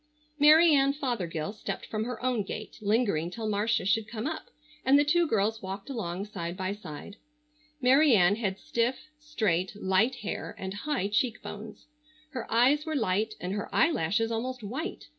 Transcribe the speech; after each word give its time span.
Mary 0.39 0.73
Ann 0.73 0.93
Fothergill 0.93 1.53
stepped 1.53 1.85
from 1.85 2.05
her 2.05 2.19
own 2.25 2.41
gate 2.41 2.79
lingering 2.81 3.29
till 3.29 3.47
Marcia 3.47 3.85
should 3.85 4.07
come 4.07 4.25
up, 4.25 4.47
and 4.83 4.97
the 4.97 5.05
two 5.05 5.27
girls 5.27 5.61
walked 5.61 5.91
along 5.91 6.25
side 6.25 6.57
by 6.57 6.73
side. 6.73 7.17
Mary 7.79 8.15
Ann 8.15 8.37
had 8.37 8.57
stiff, 8.57 9.09
straight, 9.19 9.75
light 9.75 10.15
hair, 10.15 10.55
and 10.57 10.73
high 10.73 11.07
cheek 11.07 11.43
bones. 11.43 11.85
Her 12.31 12.51
eyes 12.51 12.83
were 12.83 12.95
light 12.95 13.35
and 13.39 13.53
her 13.53 13.69
eyelashes 13.75 14.31
almost 14.31 14.63
white. 14.63 15.05